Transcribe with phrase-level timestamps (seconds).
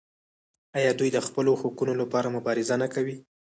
[0.77, 3.15] آیا دوی د خپلو حقونو لپاره مبارزه نه کوي؟